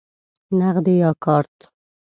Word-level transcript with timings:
نغدی 0.59 0.95
یا 1.01 1.11
کارت؟ 1.23 1.55